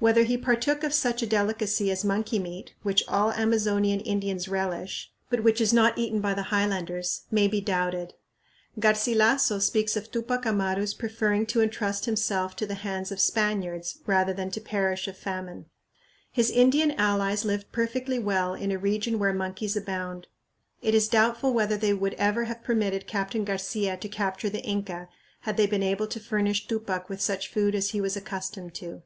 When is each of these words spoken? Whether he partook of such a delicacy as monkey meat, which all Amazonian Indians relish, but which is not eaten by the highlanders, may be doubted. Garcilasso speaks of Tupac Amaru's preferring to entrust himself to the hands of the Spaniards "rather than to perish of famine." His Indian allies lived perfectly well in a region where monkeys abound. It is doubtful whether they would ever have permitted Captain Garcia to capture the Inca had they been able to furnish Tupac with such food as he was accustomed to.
Whether 0.00 0.24
he 0.24 0.36
partook 0.36 0.84
of 0.84 0.92
such 0.92 1.22
a 1.22 1.26
delicacy 1.26 1.90
as 1.90 2.04
monkey 2.04 2.38
meat, 2.38 2.74
which 2.82 3.02
all 3.08 3.32
Amazonian 3.32 4.00
Indians 4.00 4.48
relish, 4.48 5.10
but 5.30 5.42
which 5.42 5.62
is 5.62 5.72
not 5.72 5.96
eaten 5.96 6.20
by 6.20 6.34
the 6.34 6.52
highlanders, 6.52 7.22
may 7.30 7.48
be 7.48 7.62
doubted. 7.62 8.12
Garcilasso 8.78 9.58
speaks 9.62 9.96
of 9.96 10.10
Tupac 10.10 10.44
Amaru's 10.44 10.92
preferring 10.92 11.46
to 11.46 11.62
entrust 11.62 12.04
himself 12.04 12.54
to 12.56 12.66
the 12.66 12.74
hands 12.74 13.10
of 13.10 13.16
the 13.16 13.24
Spaniards 13.24 14.00
"rather 14.06 14.34
than 14.34 14.50
to 14.50 14.60
perish 14.60 15.08
of 15.08 15.16
famine." 15.16 15.64
His 16.30 16.50
Indian 16.50 16.90
allies 16.92 17.46
lived 17.46 17.72
perfectly 17.72 18.18
well 18.18 18.52
in 18.52 18.70
a 18.70 18.76
region 18.76 19.18
where 19.18 19.32
monkeys 19.32 19.74
abound. 19.74 20.26
It 20.82 20.94
is 20.94 21.08
doubtful 21.08 21.54
whether 21.54 21.78
they 21.78 21.94
would 21.94 22.12
ever 22.18 22.44
have 22.44 22.62
permitted 22.62 23.06
Captain 23.06 23.42
Garcia 23.42 23.96
to 23.96 24.08
capture 24.10 24.50
the 24.50 24.60
Inca 24.64 25.08
had 25.48 25.56
they 25.56 25.66
been 25.66 25.82
able 25.82 26.08
to 26.08 26.20
furnish 26.20 26.68
Tupac 26.68 27.08
with 27.08 27.22
such 27.22 27.48
food 27.48 27.74
as 27.74 27.92
he 27.92 28.02
was 28.02 28.18
accustomed 28.18 28.74
to. 28.74 29.00